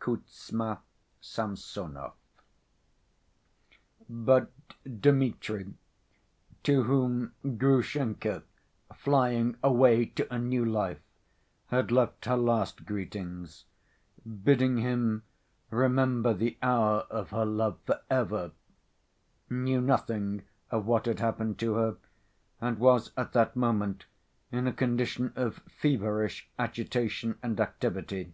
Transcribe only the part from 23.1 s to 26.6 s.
at that moment in a condition of feverish